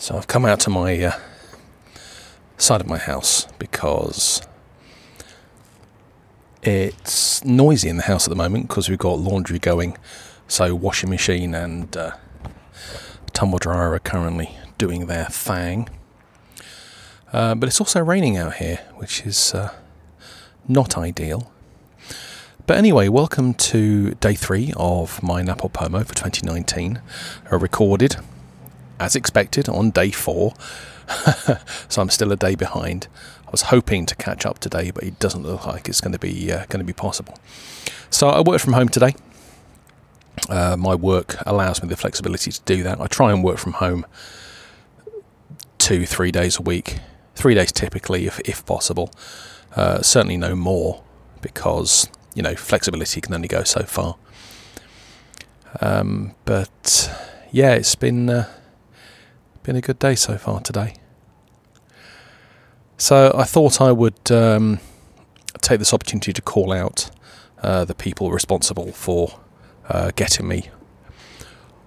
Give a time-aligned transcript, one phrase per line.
[0.00, 1.18] So I've come out to my uh,
[2.56, 4.40] side of my house because
[6.62, 9.98] it's noisy in the house at the moment because we've got laundry going.
[10.46, 12.12] So washing machine and uh,
[13.32, 15.88] tumble dryer are currently doing their thing.
[17.32, 19.74] Uh, but it's also raining out here, which is uh,
[20.68, 21.52] not ideal.
[22.68, 27.02] But anyway, welcome to day three of my NaPoWoPoMo for 2019,
[27.50, 28.18] uh, recorded
[29.00, 30.54] as expected on day four.
[31.88, 33.08] so I'm still a day behind.
[33.46, 36.18] I was hoping to catch up today, but it doesn't look like it's going to
[36.18, 37.34] be uh, going to be possible.
[38.10, 39.14] So I work from home today.
[40.48, 43.00] Uh, my work allows me the flexibility to do that.
[43.00, 44.06] I try and work from home
[45.78, 46.98] two, three days a week,
[47.34, 49.10] three days typically, if if possible.
[49.74, 51.02] Uh, certainly no more,
[51.40, 54.16] because you know flexibility can only go so far.
[55.80, 57.10] Um, but
[57.50, 58.48] yeah, it's been uh,
[59.68, 60.94] been a good day so far today.
[62.96, 64.80] So I thought I would um,
[65.60, 67.10] take this opportunity to call out
[67.62, 69.38] uh, the people responsible for
[69.90, 70.70] uh, getting me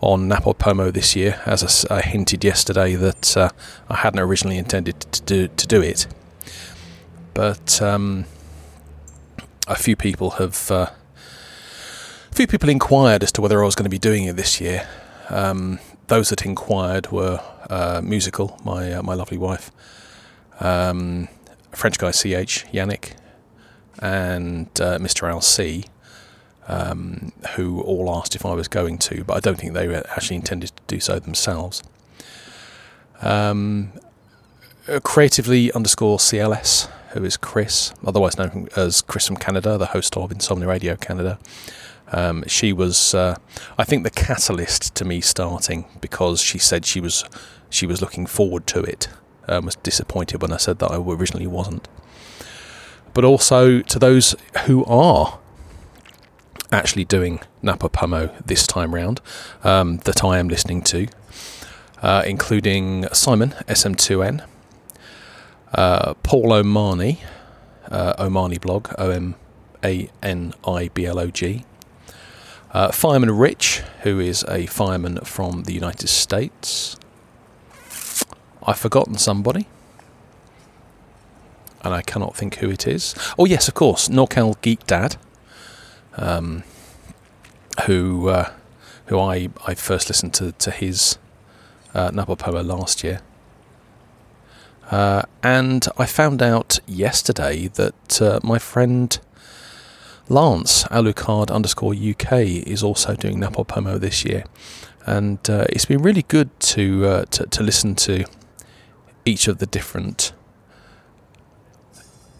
[0.00, 1.40] on NaPoWoPoMo this year.
[1.46, 3.50] As I, I hinted yesterday, that uh,
[3.88, 6.08] I hadn't originally intended to do, to do it,
[7.32, 8.24] but um,
[9.68, 10.68] a few people have.
[10.68, 10.90] Uh,
[12.32, 14.60] a few people inquired as to whether I was going to be doing it this
[14.60, 14.88] year.
[15.28, 15.78] Um,
[16.08, 19.70] those that inquired were uh, musical, my uh, my lovely wife,
[20.60, 21.28] um,
[21.72, 23.12] French guy CH Yannick,
[24.00, 25.86] and uh, Mr LC,
[26.66, 30.36] um, who all asked if I was going to, but I don't think they actually
[30.36, 31.82] intended to do so themselves.
[33.20, 33.92] Um,
[35.02, 40.32] creatively underscore CLS, who is Chris, otherwise known as Chris from Canada, the host of
[40.32, 41.38] Insomnia Radio Canada.
[42.12, 43.36] Um, she was, uh,
[43.76, 47.24] I think, the catalyst to me starting because she said she was
[47.70, 49.08] she was looking forward to it.
[49.46, 51.88] Um, was disappointed when I said that I originally wasn't.
[53.14, 55.38] But also to those who are
[56.70, 59.20] actually doing NaPoWoPoMo this time round
[59.64, 61.08] um, that I am listening to,
[62.02, 64.44] uh, including Simon SM2N,
[65.72, 67.18] uh, Paul Omani,
[67.90, 69.34] uh, Omani blog O M
[69.82, 71.64] A N I B L O G.
[72.72, 76.96] Uh, fireman Rich, who is a fireman from the United States.
[78.62, 79.66] I've forgotten somebody.
[81.82, 83.14] And I cannot think who it is.
[83.38, 85.16] Oh, yes, of course, Norcal Geek Dad,
[86.16, 86.64] um,
[87.86, 88.50] who uh,
[89.08, 91.18] who I, I first listened to, to his
[91.94, 93.22] uh, NaPoWoPoMo last year.
[94.90, 99.18] Uh, and I found out yesterday that uh, my friend
[100.28, 102.32] Lance, Alucard underscore UK,
[102.66, 104.44] is also doing NaPoWoPoMo this year.
[105.06, 108.24] And uh, it's been really good to, uh, to, to listen to
[109.24, 110.32] each of the different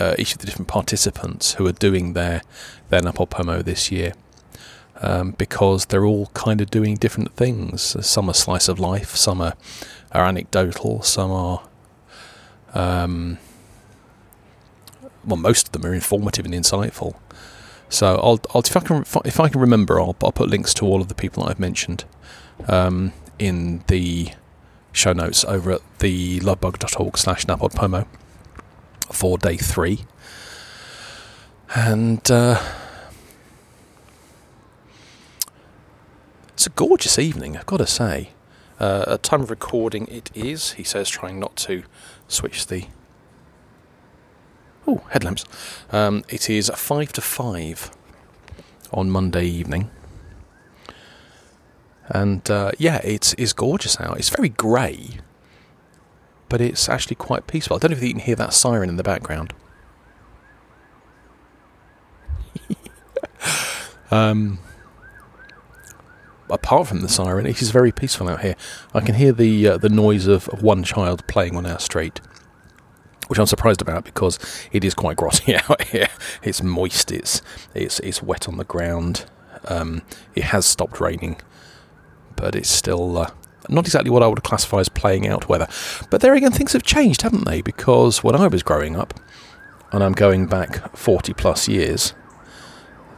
[0.00, 2.42] uh, each of the different participants who are doing their
[2.88, 4.12] their NaPoWoPoMo this year,
[5.00, 7.96] um, because they're all kind of doing different things.
[8.04, 9.54] Some are slice of life, some are,
[10.12, 11.62] are anecdotal, some are.
[12.74, 13.38] Um,
[15.24, 17.14] well, most of them are informative and insightful.
[17.88, 20.86] So I'll, I'll if I can if I can remember, I'll, I'll put links to
[20.86, 22.04] all of the people I've mentioned
[22.66, 24.30] um, in the
[24.92, 28.06] show notes over at the lovebug.org slash NaPoWoPoMo
[29.12, 30.04] for day three.
[31.74, 32.62] And uh,
[36.52, 38.30] it's a gorgeous evening, I've got to say.
[38.78, 41.84] Uh, at time of recording, it is, he says, trying not to
[42.28, 42.86] switch the.
[44.86, 45.44] Oh, headlamps.
[45.90, 47.90] Um, it is 5 to 5
[48.92, 49.90] on Monday evening.
[52.08, 54.18] And uh, yeah, it's, it's gorgeous out.
[54.18, 55.18] It's very grey,
[56.48, 57.76] but it's actually quite peaceful.
[57.76, 59.54] I don't know if you can hear that siren in the background.
[64.10, 64.58] um,
[66.50, 68.56] apart from the siren, it is very peaceful out here.
[68.92, 72.20] I can hear the uh, the noise of, of one child playing on our street,
[73.28, 74.38] which I'm surprised about because
[74.72, 76.08] it is quite grotty out here.
[76.42, 77.10] It's moist.
[77.12, 77.42] It's
[77.74, 79.26] it's it's wet on the ground.
[79.66, 80.02] Um,
[80.34, 81.36] it has stopped raining
[82.36, 83.30] but it's still uh,
[83.68, 85.68] not exactly what I would classify as playing out weather.
[86.10, 87.62] But there again, things have changed, haven't they?
[87.62, 89.14] Because when I was growing up,
[89.92, 92.14] and I'm going back 40 plus years,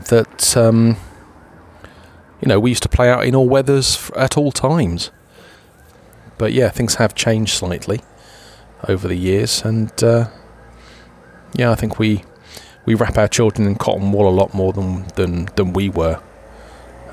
[0.09, 0.97] that, um,
[2.41, 5.11] you know, we used to play out in all weathers at all times.
[6.39, 8.01] But yeah, things have changed slightly
[8.89, 10.29] over the years, and uh,
[11.55, 12.25] yeah, I think we
[12.85, 16.21] we wrap our children in cotton wool a lot more than than, than we were.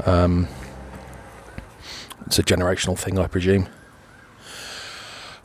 [0.05, 0.47] Um,
[2.25, 3.67] it's a generational thing, I presume.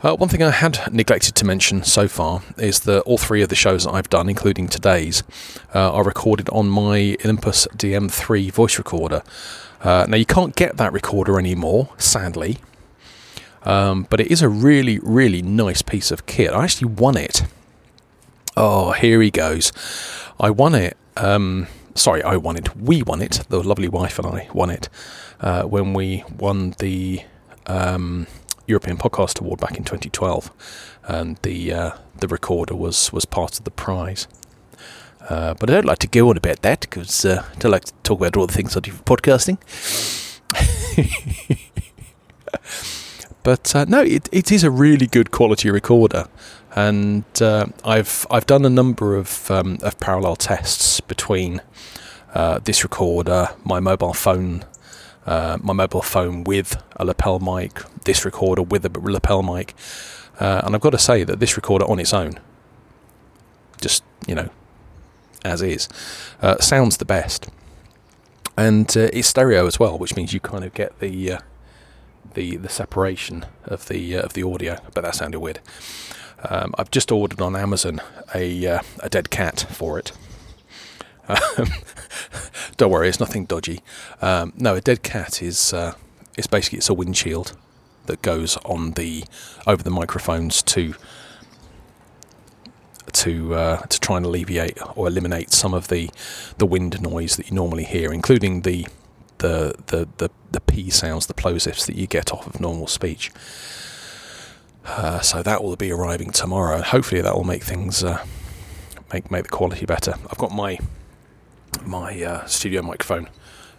[0.01, 3.49] Uh, one thing I had neglected to mention so far is that all three of
[3.49, 5.25] the shows that I've done, including today's,
[5.75, 9.25] uh, are recorded on my Olympus DM3 voice recorder.
[9.83, 12.59] Uh, now, you can't get that recorder anymore, sadly,
[13.69, 16.53] um, but it is a really, really nice piece of kit.
[16.53, 17.43] I actually won it.
[18.57, 19.73] Oh, here he goes.
[20.41, 20.97] I won it.
[21.17, 22.75] Um, sorry, I won it.
[22.75, 23.45] We won it.
[23.49, 24.89] The lovely wife and I won it
[25.41, 27.23] uh, when we won the.
[27.67, 28.27] Um,
[28.67, 30.51] European Podcast Award back in 2012,
[31.05, 34.29] and the uh, the recorder was was part of the prize.
[35.29, 37.85] Uh, but I don't like to go on about that because uh, I don't like
[37.85, 39.59] to talk about all the things I do for podcasting.
[43.43, 46.27] but uh, no, it, it is a really good quality recorder,
[46.75, 51.63] and uh, I've I've done a number of um, of parallel tests between
[52.35, 54.65] uh, this recorder, my mobile phone
[55.29, 59.75] uh, my mobile phone with a lapel mic, this recorder with a lapel mic,
[60.41, 62.41] uh, and I've got to say that this recorder on its own,
[63.79, 64.49] just you know,
[65.45, 65.87] as is,
[66.41, 67.51] uh, sounds the best,
[68.57, 71.39] and uh, it's stereo as well, which means you kind of get the uh,
[72.35, 74.79] the the separation of the uh, of the audio.
[74.95, 75.61] But that sounded weird.
[76.49, 78.01] Um, I've just ordered on Amazon
[78.35, 78.65] a
[79.01, 80.13] a dead cat for it.
[81.29, 81.69] Um,
[82.77, 83.81] don't worry, it's nothing dodgy.
[84.23, 85.95] Um, no, a dead cat is uh,
[86.37, 87.57] it's basically it's a windshield
[88.07, 89.25] that goes on the
[89.67, 90.95] over the microphones to
[93.13, 96.11] to uh, to try and alleviate or eliminate some of the
[96.59, 98.87] the wind noise that you normally hear, including the
[99.39, 103.31] the the the, the p sounds, the plosives that you get off of normal speech.
[104.85, 106.81] Uh, so that will be arriving tomorrow.
[106.81, 108.25] Hopefully, that will make things uh,
[109.13, 110.15] make make the quality better.
[110.31, 110.79] I've got my
[111.85, 113.29] my uh, studio microphone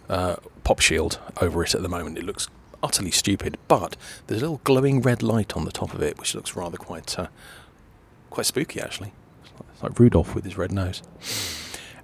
[0.08, 2.18] uh, pop shield over it at the moment.
[2.18, 2.48] It looks
[2.82, 3.96] utterly stupid, but
[4.26, 7.18] there's a little glowing red light on the top of it, which looks rather quite
[7.18, 7.26] uh,
[8.30, 9.12] quite spooky actually.
[9.72, 11.02] It's like Rudolph with his red nose.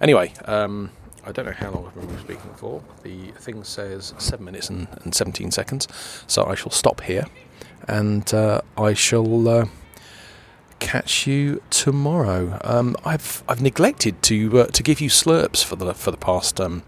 [0.00, 0.90] Anyway, um,
[1.26, 2.82] I don't know how long I've been speaking for.
[3.02, 5.88] The thing says seven minutes and, and 17 seconds,
[6.28, 7.26] so I shall stop here,
[7.88, 9.66] and uh, I shall uh,
[10.78, 12.60] catch you tomorrow.
[12.62, 16.60] Um, I've I've neglected to uh, to give you slurps for the for the past
[16.60, 16.84] um,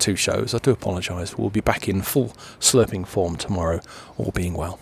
[0.00, 0.52] two shows.
[0.52, 1.38] I do apologise.
[1.38, 3.80] We'll be back in full slurping form tomorrow,
[4.18, 4.80] all being well.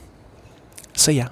[0.95, 1.29] See ya.